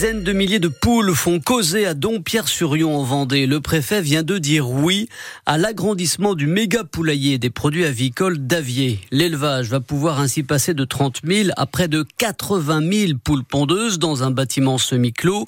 dizaines 0.00 0.24
de 0.24 0.32
milliers 0.32 0.60
de 0.60 0.68
poules 0.68 1.14
font 1.14 1.40
causer 1.40 1.84
à 1.84 1.92
Dompierre-sur-Yon 1.92 2.96
en 2.96 3.02
Vendée. 3.02 3.46
Le 3.46 3.60
préfet 3.60 4.00
vient 4.00 4.22
de 4.22 4.38
dire 4.38 4.70
oui 4.70 5.10
à 5.44 5.58
l'agrandissement 5.58 6.34
du 6.34 6.46
méga 6.46 6.84
poulailler 6.84 7.36
des 7.36 7.50
produits 7.50 7.84
avicoles 7.84 8.38
d'Avier. 8.38 9.00
L'élevage 9.10 9.68
va 9.68 9.80
pouvoir 9.80 10.18
ainsi 10.18 10.42
passer 10.42 10.72
de 10.72 10.86
30 10.86 11.18
000 11.22 11.50
à 11.54 11.66
près 11.66 11.86
de 11.86 12.06
80 12.16 13.08
000 13.08 13.18
poules 13.22 13.44
pondeuses 13.44 13.98
dans 13.98 14.22
un 14.22 14.30
bâtiment 14.30 14.78
semi-clos. 14.78 15.44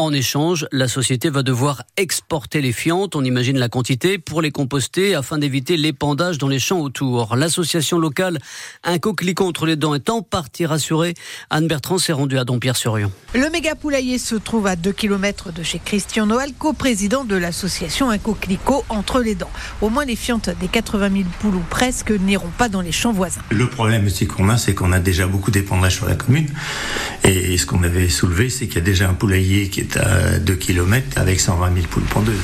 En 0.00 0.12
échange, 0.12 0.68
la 0.70 0.86
société 0.86 1.28
va 1.28 1.42
devoir 1.42 1.82
exporter 1.96 2.60
les 2.60 2.70
fientes, 2.70 3.16
on 3.16 3.24
imagine 3.24 3.58
la 3.58 3.68
quantité, 3.68 4.18
pour 4.18 4.42
les 4.42 4.52
composter 4.52 5.16
afin 5.16 5.38
d'éviter 5.38 5.76
l'épandage 5.76 6.38
dans 6.38 6.46
les 6.46 6.60
champs 6.60 6.78
autour. 6.78 7.34
L'association 7.34 7.98
locale 7.98 8.38
Un 8.84 9.00
coquelicot 9.00 9.44
entre 9.44 9.66
les 9.66 9.74
dents 9.74 9.96
est 9.96 10.08
en 10.08 10.22
partie 10.22 10.66
rassurée. 10.66 11.14
Anne 11.50 11.66
Bertrand 11.66 11.98
s'est 11.98 12.12
rendue 12.12 12.38
à 12.38 12.44
Dompierre-sur-Yon. 12.44 13.10
Le 13.34 13.50
méga 13.50 13.74
poulailler 13.74 14.18
se 14.18 14.36
trouve 14.36 14.68
à 14.68 14.76
2 14.76 14.92
km 14.92 15.50
de 15.52 15.64
chez 15.64 15.80
Christian 15.84 16.26
Noël, 16.26 16.52
co-président 16.56 17.24
de 17.24 17.34
l'association 17.34 18.08
Un 18.08 18.18
coquelicot 18.18 18.84
entre 18.90 19.20
les 19.20 19.34
dents. 19.34 19.50
Au 19.82 19.88
moins 19.88 20.04
les 20.04 20.14
fientes 20.14 20.48
des 20.60 20.68
80 20.68 21.10
000 21.10 21.24
poules 21.40 21.56
ou 21.56 21.64
presque 21.70 22.12
n'iront 22.12 22.52
pas 22.56 22.68
dans 22.68 22.82
les 22.82 22.92
champs 22.92 23.12
voisins. 23.12 23.42
Le 23.50 23.68
problème 23.68 24.06
aussi 24.06 24.28
qu'on 24.28 24.48
a, 24.48 24.58
c'est 24.58 24.76
qu'on 24.76 24.92
a 24.92 25.00
déjà 25.00 25.26
beaucoup 25.26 25.50
d'épandage 25.50 25.96
sur 25.96 26.06
la 26.06 26.14
commune. 26.14 26.46
Et 27.24 27.58
ce 27.58 27.66
qu'on 27.66 27.82
avait 27.82 28.08
soulevé, 28.08 28.48
c'est 28.48 28.68
qu'il 28.68 28.76
y 28.76 28.78
a 28.78 28.82
déjà 28.82 29.08
un 29.08 29.14
poulailler 29.14 29.68
qui 29.70 29.80
est 29.80 29.87
à 29.96 30.38
2 30.38 30.54
km 30.54 31.06
avec 31.16 31.40
120 31.40 31.74
000 31.74 31.86
poules 31.88 32.02
pondeuses. 32.04 32.36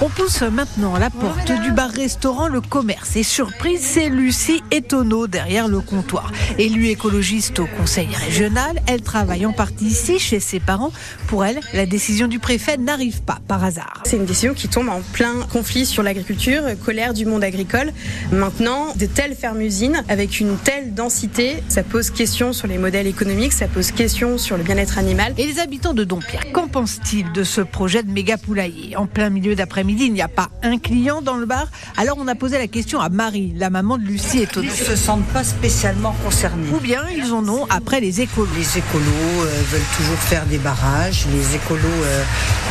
On 0.00 0.08
pousse 0.08 0.42
maintenant 0.42 0.94
à 0.94 1.00
la 1.00 1.10
porte 1.10 1.50
du 1.60 1.72
bar-restaurant 1.72 2.46
Le 2.46 2.60
Commerce. 2.60 3.16
Et 3.16 3.24
surprise, 3.24 3.80
c'est 3.82 4.08
Lucie 4.08 4.62
Etonneau 4.70 5.26
derrière 5.26 5.66
le 5.66 5.80
comptoir. 5.80 6.30
Élue 6.56 6.86
écologiste 6.86 7.58
au 7.58 7.66
conseil 7.66 8.06
régional, 8.14 8.80
elle 8.86 9.02
travaille 9.02 9.44
en 9.44 9.52
partie 9.52 9.86
ici 9.86 10.20
chez 10.20 10.38
ses 10.38 10.60
parents. 10.60 10.92
Pour 11.26 11.44
elle, 11.44 11.58
la 11.74 11.84
décision 11.84 12.28
du 12.28 12.38
préfet 12.38 12.76
n'arrive 12.76 13.22
pas 13.22 13.40
par 13.48 13.64
hasard. 13.64 14.04
C'est 14.04 14.18
une 14.18 14.24
décision 14.24 14.54
qui 14.54 14.68
tombe 14.68 14.88
en 14.88 15.00
plein 15.12 15.34
conflit 15.52 15.84
sur 15.84 16.04
l'agriculture, 16.04 16.62
colère 16.84 17.12
du 17.12 17.26
monde 17.26 17.42
agricole. 17.42 17.92
Maintenant, 18.30 18.94
de 18.94 19.06
telles 19.06 19.34
fermes-usines 19.34 20.04
avec 20.08 20.38
une 20.38 20.56
telle 20.58 20.94
densité, 20.94 21.56
ça 21.66 21.82
pose 21.82 22.10
question 22.10 22.52
sur 22.52 22.68
les 22.68 22.78
modèles 22.78 23.08
économiques, 23.08 23.52
ça 23.52 23.66
pose 23.66 23.90
question 23.90 24.38
sur 24.38 24.56
le 24.56 24.62
bien-être 24.62 24.96
animal. 24.96 25.34
Et 25.38 25.46
les 25.46 25.58
habitants 25.58 25.94
de 25.94 26.04
Dompierre, 26.04 26.52
qu'en 26.52 26.68
pensent-ils 26.68 27.32
de 27.32 27.42
ce 27.42 27.62
projet 27.62 28.04
de 28.04 28.12
méga 28.12 28.36
poulailler 28.38 28.96
En 28.96 29.06
plein 29.06 29.28
milieu 29.28 29.56
d'après-midi, 29.56 29.87
il 29.96 30.12
n'y 30.12 30.22
a 30.22 30.28
pas 30.28 30.50
un 30.62 30.78
client 30.78 31.22
dans 31.22 31.36
le 31.36 31.46
bar. 31.46 31.66
Alors 31.96 32.16
on 32.18 32.28
a 32.28 32.34
posé 32.34 32.58
la 32.58 32.68
question 32.68 33.00
à 33.00 33.08
Marie, 33.08 33.52
la 33.56 33.70
maman 33.70 33.98
de 33.98 34.04
Lucie 34.04 34.42
et 34.42 34.48
Ils 34.56 34.66
ne 34.66 34.70
se 34.70 34.96
sentent 34.96 35.26
pas 35.26 35.44
spécialement 35.44 36.14
concernés. 36.24 36.68
Ou 36.74 36.80
bien 36.80 37.02
ils 37.16 37.32
en 37.32 37.46
ont 37.48 37.66
après 37.70 38.00
les 38.00 38.20
écolos. 38.20 38.48
Les 38.56 38.78
écolos 38.78 39.02
euh, 39.02 39.62
veulent 39.70 39.80
toujours 39.96 40.18
faire 40.18 40.46
des 40.46 40.58
barrages, 40.58 41.26
les 41.32 41.56
écolos 41.56 41.78
euh, 41.84 42.22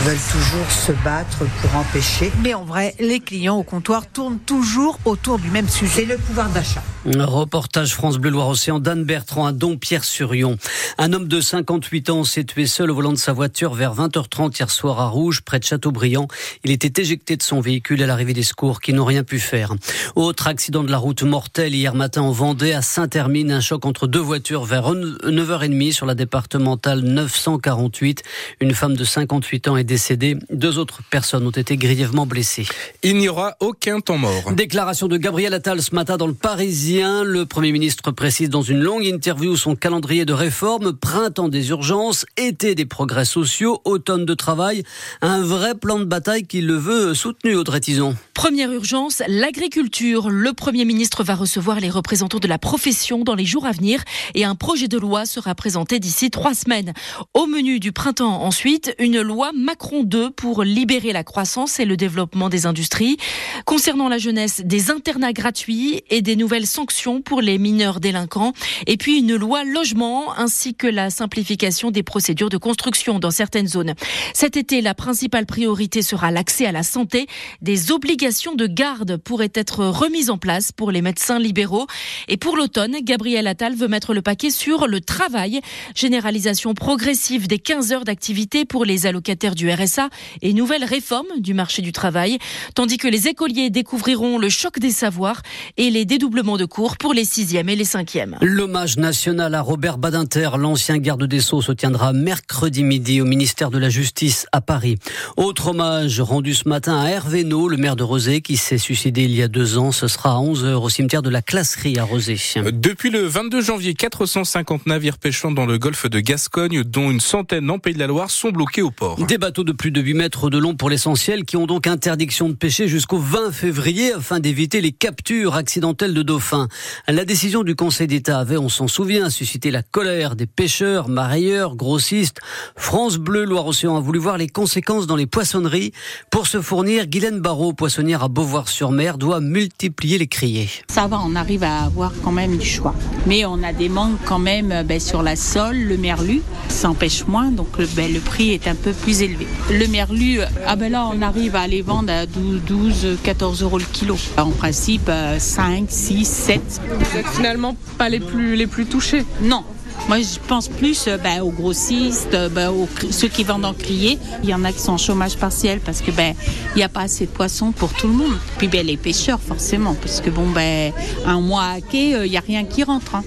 veulent 0.06 0.18
toujours 0.32 0.72
se 0.72 0.92
battre 1.04 1.46
pour 1.62 1.76
empêcher. 1.76 2.32
Mais 2.44 2.54
en 2.54 2.64
vrai, 2.64 2.96
les 3.00 3.20
clients 3.20 3.58
au 3.58 3.64
comptoir 3.64 4.08
tournent 4.08 4.40
toujours 4.40 5.00
autour 5.06 5.40
du 5.40 5.50
même 5.50 5.70
sujet. 5.70 6.02
C'est 6.02 6.06
le 6.06 6.18
pouvoir 6.18 6.50
d'achat. 6.50 6.84
Reportage 7.06 7.94
France 7.94 8.18
Bleu 8.18 8.32
Loire-Océan 8.32 8.80
d'Anne 8.80 9.06
Bertrand 9.06 9.46
à 9.46 9.54
Dompierre-sur-Yon. 9.54 10.58
Un 10.98 11.14
homme 11.14 11.28
de 11.28 11.40
58 11.40 12.10
ans 12.10 12.24
s'est 12.26 12.44
tué 12.44 12.68
seul 12.68 12.92
au 12.92 12.96
volant 12.96 13.14
de 13.14 13.18
sa 13.18 13.32
voiture 13.32 13.74
vers 13.74 13.96
20h30 13.96 14.58
hier 14.58 14.70
soir 14.70 15.00
à 15.00 15.08
Rouge, 15.08 15.42
près 15.42 15.60
de 15.60 15.64
Châteaubriand. 15.64 16.28
Il 16.66 16.72
était 16.72 17.02
éjecté 17.08 17.38
de 17.38 17.44
son 17.44 17.62
véhicule 17.62 18.04
à 18.04 18.06
l'arrivée 18.06 18.34
des 18.34 18.44
secours 18.44 18.82
qui 18.82 18.92
n'ont 18.92 19.06
rien 19.06 19.24
pu 19.24 19.40
faire. 19.40 19.74
Autre 20.18 20.48
accident 20.48 20.84
de 20.84 20.92
la 20.92 20.98
route 20.98 21.24
mortel 21.24 21.74
hier 21.74 21.96
matin 21.96 22.22
en 22.22 22.34
Vendée 22.34 22.74
à 22.74 22.82
Saint-Hermine, 22.82 23.50
un 23.54 23.62
choc 23.62 23.86
entre 23.86 24.08
deux 24.08 24.20
voitures 24.20 24.66
vers 24.66 24.94
9h30 24.94 25.94
sur 25.94 26.06
la 26.06 26.16
départementale 26.16 27.00
948. 27.00 28.24
Une 28.60 28.74
femme 28.74 28.98
de 28.98 29.06
58 29.06 29.70
ans 29.70 29.78
est 29.78 29.86
décédée. 29.86 30.36
Deux 30.52 30.80
autres 30.80 31.00
personnes 31.10 31.48
ont 31.48 31.52
été 31.52 31.78
grièvement 31.78 32.26
blessées. 32.26 32.66
Il 33.04 33.16
n'y 33.16 33.30
aura 33.30 33.56
aucun 33.62 34.02
temps 34.02 34.18
mort. 34.18 34.52
Déclaration 34.52 35.08
de 35.08 35.16
Gabriel 35.16 35.54
Attal 35.54 35.82
ce 35.82 35.96
matin 35.96 36.18
dans 36.18 36.28
le 36.28 36.34
Parisien. 36.34 37.24
Le 37.24 37.46
Premier 37.46 37.72
ministre 37.72 38.12
précise 38.12 38.50
dans 38.50 38.64
une 38.64 38.82
longue 38.82 39.06
interview 39.06 39.56
son 39.56 39.78
calendrier 39.78 40.26
de 40.26 40.34
réforme, 40.34 40.92
printemps 40.92 41.48
des 41.48 41.70
urgences, 41.70 42.26
été 42.36 42.76
des 42.76 42.86
progrès 42.86 43.24
sociaux, 43.24 43.80
automne 43.86 44.26
de 44.26 44.34
travail, 44.34 44.84
un 45.22 45.42
vrai 45.42 45.74
plan 45.74 46.00
de 46.00 46.04
bataille 46.04 46.46
qui 46.46 46.60
le 46.60 46.76
veut 46.76 46.97
soutenu, 47.14 47.58
Audrey 47.58 47.80
Tison. 47.82 48.16
Première 48.38 48.72
urgence, 48.72 49.24
l'agriculture. 49.28 50.30
Le 50.30 50.54
Premier 50.54 50.86
ministre 50.86 51.24
va 51.24 51.34
recevoir 51.34 51.80
les 51.80 51.90
représentants 51.90 52.38
de 52.38 52.48
la 52.48 52.60
profession 52.60 53.24
dans 53.24 53.34
les 53.34 53.46
jours 53.46 53.66
à 53.66 53.72
venir 53.72 54.04
et 54.36 54.46
un 54.46 54.54
projet 54.54 54.88
de 54.88 55.00
loi 55.00 55.26
sera 55.26 55.56
présenté 55.56 56.00
d'ici 56.00 56.30
trois 56.30 56.54
semaines. 56.54 56.94
Au 57.34 57.48
menu 57.48 57.80
du 57.80 57.92
printemps 57.92 58.44
ensuite, 58.44 58.94
une 59.00 59.22
loi 59.22 59.54
Macron 59.56 60.04
2 60.04 60.30
pour 60.30 60.62
libérer 60.62 61.14
la 61.14 61.24
croissance 61.24 61.80
et 61.80 61.86
le 61.86 61.98
développement 61.98 62.48
des 62.48 62.68
industries. 62.68 63.18
Concernant 63.66 64.08
la 64.08 64.20
jeunesse, 64.20 64.62
des 64.64 64.92
internats 64.92 65.34
gratuits 65.34 66.04
et 66.12 66.22
des 66.22 66.36
nouvelles 66.36 66.68
sanctions 66.68 67.24
pour 67.24 67.42
les 67.42 67.58
mineurs 67.58 68.00
délinquants. 68.00 68.54
Et 68.86 68.98
puis 68.98 69.18
une 69.18 69.36
loi 69.36 69.64
logement 69.64 70.38
ainsi 70.38 70.76
que 70.76 70.86
la 70.86 71.10
simplification 71.10 71.90
des 71.90 72.04
procédures 72.04 72.50
de 72.50 72.58
construction 72.58 73.18
dans 73.18 73.32
certaines 73.32 73.68
zones. 73.68 73.96
Cet 74.36 74.58
été, 74.58 74.82
la 74.82 74.94
principale 74.94 75.48
priorité 75.48 76.04
sera 76.04 76.30
l'accès 76.30 76.68
à 76.68 76.72
la 76.72 76.84
santé. 76.84 77.26
Des 77.64 77.92
obligations 77.92 78.27
de 78.28 78.68
garde 78.68 79.16
pourraient 79.16 79.54
être 79.54 79.86
remises 79.86 80.30
en 80.30 80.38
place 80.38 80.74
pour 80.74 80.92
les 80.92 81.02
médecins 81.02 81.40
libéraux. 81.40 81.88
Et 82.28 82.36
pour 82.36 82.58
l'automne, 82.58 82.98
Gabriel 83.02 83.48
Attal 83.48 83.74
veut 83.74 83.88
mettre 83.88 84.14
le 84.14 84.22
paquet 84.22 84.50
sur 84.50 84.86
le 84.88 85.00
travail. 85.00 85.62
Généralisation 85.96 86.74
progressive 86.74 87.48
des 87.48 87.58
15 87.58 87.94
heures 87.94 88.04
d'activité 88.04 88.66
pour 88.66 88.84
les 88.84 89.06
allocataires 89.06 89.56
du 89.56 89.72
RSA 89.72 90.10
et 90.42 90.52
nouvelle 90.52 90.84
réforme 90.84 91.28
du 91.40 91.54
marché 91.54 91.82
du 91.82 91.94
travail. 91.94 92.38
Tandis 92.76 92.98
que 92.98 93.08
les 93.08 93.30
écoliers 93.30 93.70
découvriront 93.70 94.38
le 94.38 94.50
choc 94.50 94.78
des 94.80 94.92
savoirs 94.92 95.42
et 95.78 95.90
les 95.90 96.04
dédoublements 96.04 96.58
de 96.58 96.66
cours 96.66 96.98
pour 96.98 97.14
les 97.14 97.24
6e 97.24 97.70
et 97.70 97.76
les 97.78 97.86
5e. 97.86 98.36
L'hommage 98.42 98.98
national 98.98 99.56
à 99.56 99.62
Robert 99.62 99.98
Badinter, 99.98 100.50
l'ancien 100.58 100.98
garde 100.98 101.24
des 101.24 101.40
Sceaux, 101.40 101.62
se 101.62 101.72
tiendra 101.72 102.12
mercredi 102.12 102.84
midi 102.84 103.22
au 103.22 103.26
ministère 103.26 103.72
de 103.72 103.78
la 103.78 103.90
Justice 103.90 104.48
à 104.52 104.60
Paris. 104.60 104.98
Autre 105.38 105.70
hommage 105.70 106.20
rendu 106.20 106.54
ce 106.54 106.68
matin 106.68 107.00
à 107.00 107.08
Hervé 107.08 107.46
No, 107.46 107.70
le 107.70 107.78
maire 107.78 107.96
de 107.96 108.04
Rosé, 108.18 108.42
qui 108.42 108.58
s'est 108.58 108.80
suicidé 108.80 109.26
il 109.26 109.36
y 109.36 109.44
a 109.44 109.48
deux 109.48 109.78
ans. 109.78 109.92
Ce 109.92 110.08
sera 110.08 110.32
à 110.32 110.40
11h 110.40 110.74
au 110.74 110.90
cimetière 110.90 111.22
de 111.22 111.30
la 111.30 111.44
Classerie 111.44 112.00
à 112.00 112.04
Rosé. 112.04 112.36
Depuis 112.74 113.12
le 113.12 113.20
22 113.20 113.62
janvier, 113.62 113.94
450 113.94 114.88
navires 114.88 115.20
pêchant 115.20 115.52
dans 115.52 115.68
le 115.68 115.78
golfe 115.78 116.08
de 116.08 116.20
Gascogne, 116.20 116.82
dont 116.82 117.12
une 117.12 117.20
centaine 117.20 117.70
en 117.70 117.78
Pays 117.78 117.94
de 117.94 118.00
la 118.00 118.08
Loire, 118.08 118.32
sont 118.32 118.50
bloqués 118.50 118.82
au 118.82 118.90
port. 118.90 119.24
Des 119.24 119.38
bateaux 119.38 119.64
de 119.64 119.72
plus 119.72 119.92
de 119.92 120.02
8 120.02 120.16
mètres 120.16 120.50
de 120.50 120.58
long 120.58 120.74
pour 120.74 120.90
l'essentiel, 120.90 121.46
qui 121.46 121.58
ont 121.58 121.68
donc 121.68 121.86
interdiction 121.86 122.50
de 122.50 122.56
pêcher 122.56 122.88
jusqu'au 122.88 123.20
20 123.20 123.52
février 123.52 124.14
afin 124.14 124.40
d'éviter 124.40 124.82
les 124.82 124.94
captures 124.94 125.54
accidentelles 125.54 126.16
de 126.16 126.24
dauphins. 126.24 126.70
La 127.08 127.24
décision 127.24 127.64
du 127.64 127.76
Conseil 127.76 128.08
d'État 128.08 128.40
avait, 128.40 128.58
on 128.58 128.70
s'en 128.70 128.88
souvient, 128.88 129.30
suscité 129.30 129.70
la 129.70 129.84
colère 129.84 130.36
des 130.36 130.48
pêcheurs, 130.48 131.08
marailleurs, 131.08 131.76
grossistes. 131.76 132.40
France 132.76 133.18
Bleu 133.18 133.46
Loire-Océan 133.46 133.96
a 133.96 134.00
voulu 134.00 134.18
voir 134.18 134.40
les 134.40 134.48
conséquences 134.48 135.06
dans 135.06 135.16
les 135.16 135.28
poissonneries. 135.28 135.92
Pour 136.32 136.48
se 136.48 136.64
fournir, 136.64 137.06
Guylaine 137.06 137.42
Barrault, 137.42 137.74
à 138.16 138.28
Beauvoir-sur-Mer, 138.28 139.18
doit 139.18 139.40
multiplier 139.40 140.18
les 140.18 140.28
criers. 140.28 140.70
Ça 140.90 141.08
va, 141.08 141.20
on 141.26 141.36
arrive 141.36 141.64
à 141.64 141.84
avoir 141.84 142.12
quand 142.24 142.32
même 142.32 142.58
du 142.58 142.66
choix. 142.66 142.96
Mais 143.26 143.46
on 143.46 143.62
a 143.64 143.74
des 143.74 143.90
manques 143.90 144.20
quand 144.26 144.40
même 144.40 144.84
ben, 144.86 145.00
sur 145.00 145.24
la 145.24 145.36
sole, 145.36 145.78
le 145.78 145.98
merlu, 145.98 146.42
ça 146.70 146.90
empêche 146.90 147.26
moins, 147.28 147.52
donc 147.52 147.68
ben, 147.96 148.14
le 148.14 148.20
prix 148.20 148.52
est 148.52 148.68
un 148.68 148.76
peu 148.76 148.92
plus 148.92 149.22
élevé. 149.22 149.48
Le 149.72 149.88
merlu, 149.88 150.40
ah 150.66 150.76
ben 150.76 150.92
là 150.92 151.10
on 151.14 151.22
arrive 151.22 151.56
à 151.56 151.68
les 151.68 151.82
vendre 151.82 152.12
à 152.12 152.26
12, 152.26 152.62
12 152.66 153.08
14 153.24 153.64
euros 153.64 153.78
le 153.78 153.86
kilo. 153.86 154.18
En 154.38 154.52
principe, 154.52 155.12
5, 155.38 155.86
6, 155.88 156.26
7. 156.26 156.82
Vous 156.90 157.18
êtes 157.18 157.28
finalement 157.28 157.76
pas 157.98 158.10
les 158.10 158.20
plus, 158.20 158.56
les 158.56 158.68
plus 158.68 158.86
touchés 158.86 159.26
Non, 159.42 159.64
moi, 160.08 160.20
je 160.20 160.40
pense 160.48 160.68
plus 160.68 161.10
ben, 161.24 161.42
aux 161.42 161.52
grossistes, 161.52 162.38
ben, 162.52 162.70
aux, 162.70 162.88
ceux 163.12 163.28
qui 163.28 163.44
vendent 163.44 163.66
en 163.66 163.74
crier. 163.74 164.18
Il 164.44 164.50
y 164.50 164.54
en 164.54 164.64
a 164.64 164.72
qui 164.72 164.80
sont 164.80 164.94
en 164.94 164.98
chômage 164.98 165.38
partiel 165.38 165.80
parce 165.80 166.02
que 166.02 166.12
ben 166.12 166.34
il 166.76 166.78
n'y 166.78 166.84
a 166.84 166.90
pas 166.90 167.02
assez 167.02 167.26
de 167.26 167.32
poissons 167.32 167.72
pour 167.72 167.94
tout 167.94 168.08
le 168.08 168.14
monde. 168.14 168.38
Puis 168.58 168.68
ben, 168.68 168.86
les 168.86 168.98
pêcheurs, 168.98 169.40
forcément, 169.40 169.96
parce 169.96 170.22
que 170.22 170.30
bon, 170.30 170.48
ben 170.48 170.94
un 171.26 171.42
mois 171.42 171.66
à 171.66 171.82
quai, 171.82 172.12
il 172.26 172.32
n'y 172.32 172.38
a 172.38 172.42
rien 172.42 172.64
qui 172.64 172.84
rentre. 172.84 173.16
Hein, 173.16 173.24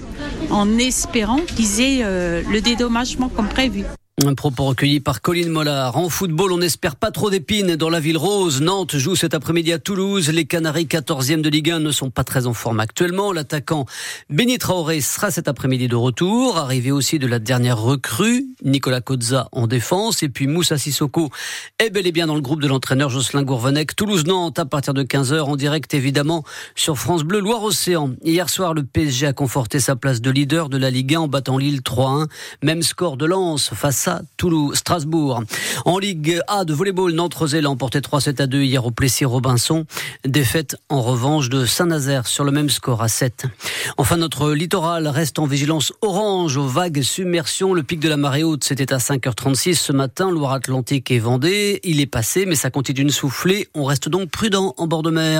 en 0.49 0.77
espérant 0.77 1.39
qu'ils 1.55 1.81
aient 1.81 1.99
euh, 2.03 2.41
le 2.49 2.61
dédommagement 2.61 3.29
comme 3.29 3.47
prévu. 3.47 3.85
Un 4.19 4.35
propos 4.35 4.65
recueilli 4.65 4.99
par 4.99 5.21
Colline 5.21 5.49
Mollard. 5.49 5.97
En 5.97 6.09
football, 6.09 6.51
on 6.51 6.59
n'espère 6.59 6.95
pas 6.95 7.09
trop 7.09 7.31
d'épines 7.31 7.75
dans 7.75 7.89
la 7.89 7.99
ville 7.99 8.17
rose. 8.17 8.61
Nantes 8.61 8.95
joue 8.97 9.15
cet 9.15 9.33
après-midi 9.33 9.73
à 9.73 9.79
Toulouse. 9.79 10.29
Les 10.29 10.45
Canaries, 10.45 10.85
14e 10.85 11.41
de 11.41 11.49
Ligue 11.49 11.71
1, 11.71 11.79
ne 11.79 11.91
sont 11.91 12.11
pas 12.11 12.23
très 12.23 12.45
en 12.45 12.53
forme 12.53 12.81
actuellement. 12.81 13.31
L'attaquant 13.31 13.85
Benny 14.29 14.59
Traoré 14.59 15.01
sera 15.01 15.31
cet 15.31 15.47
après-midi 15.47 15.87
de 15.87 15.95
retour. 15.95 16.57
Arrivé 16.57 16.91
aussi 16.91 17.17
de 17.17 17.25
la 17.25 17.39
dernière 17.39 17.79
recrue, 17.79 18.45
Nicolas 18.63 19.01
Kozza 19.01 19.47
en 19.53 19.65
défense. 19.65 20.21
Et 20.21 20.29
puis 20.29 20.45
Moussa 20.45 20.77
Sissoko 20.77 21.31
est 21.79 21.89
bel 21.89 22.05
et 22.05 22.11
bien 22.11 22.27
dans 22.27 22.35
le 22.35 22.41
groupe 22.41 22.61
de 22.61 22.67
l'entraîneur 22.67 23.09
Jocelyn 23.09 23.41
Gourvenec. 23.43 23.95
Toulouse-Nantes 23.95 24.59
à 24.59 24.65
partir 24.65 24.93
de 24.93 25.01
15h 25.03 25.39
en 25.39 25.55
direct 25.55 25.95
évidemment 25.95 26.43
sur 26.75 26.99
France 26.99 27.23
Bleu 27.23 27.39
Loire-Océan. 27.39 28.11
Hier 28.23 28.49
soir, 28.49 28.75
le 28.75 28.83
PSG 28.83 29.25
a 29.27 29.33
conforté 29.33 29.79
sa 29.79 29.95
place 29.95 30.21
de 30.21 30.29
leader 30.29 30.69
de 30.69 30.77
la 30.77 30.91
Ligue 30.91 31.15
1 31.15 31.21
en 31.21 31.27
battant 31.27 31.57
Lille 31.57 31.79
3-1. 31.79 32.27
Même 32.61 32.83
score 32.83 33.17
de 33.17 33.25
lance 33.25 33.71
face 33.73 34.07
à 34.07 34.10
Toulouse, 34.37 34.75
Strasbourg. 34.75 35.43
En 35.85 35.97
Ligue 35.97 36.39
A 36.47 36.65
de 36.65 36.73
volleyball, 36.73 37.13
Nantes-Rosé 37.13 37.61
l'a 37.61 37.69
emporté 37.69 37.99
3-7 37.99 38.41
à 38.41 38.47
2 38.47 38.61
hier 38.63 38.85
au 38.85 38.91
Plessis-Robinson. 38.91 39.85
Défaite 40.25 40.75
en 40.89 41.01
revanche 41.01 41.49
de 41.49 41.65
Saint-Nazaire 41.65 42.27
sur 42.27 42.43
le 42.43 42.51
même 42.51 42.69
score 42.69 43.01
à 43.01 43.07
7. 43.07 43.45
Enfin, 43.97 44.17
notre 44.17 44.51
littoral 44.51 45.07
reste 45.07 45.39
en 45.39 45.45
vigilance 45.45 45.93
orange 46.01 46.57
aux 46.57 46.67
vagues 46.67 47.01
submersions. 47.01 47.73
Le 47.73 47.83
pic 47.83 47.99
de 47.99 48.09
la 48.09 48.17
marée 48.17 48.43
haute, 48.43 48.63
c'était 48.63 48.93
à 48.93 48.97
5h36 48.97 49.75
ce 49.75 49.93
matin. 49.93 50.31
Loire-Atlantique 50.31 51.11
et 51.11 51.19
Vendée, 51.19 51.79
il 51.83 51.99
est 51.99 52.05
passé, 52.05 52.45
mais 52.45 52.55
ça 52.55 52.69
continue 52.69 53.05
de 53.05 53.11
souffler. 53.11 53.67
On 53.73 53.85
reste 53.85 54.09
donc 54.09 54.29
prudent 54.29 54.73
en 54.77 54.87
bord 54.87 55.03
de 55.03 55.11
mer. 55.11 55.39